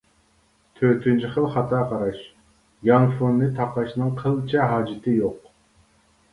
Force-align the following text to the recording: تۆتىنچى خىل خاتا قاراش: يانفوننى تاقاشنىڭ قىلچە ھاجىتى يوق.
تۆتىنچى 0.79 1.29
خىل 1.35 1.47
خاتا 1.57 1.81
قاراش: 1.91 2.23
يانفوننى 2.91 3.53
تاقاشنىڭ 3.61 4.17
قىلچە 4.25 4.67
ھاجىتى 4.75 5.19
يوق. 5.23 5.57